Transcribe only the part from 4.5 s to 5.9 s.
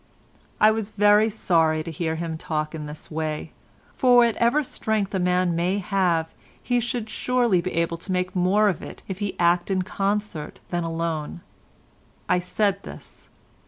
strength a man may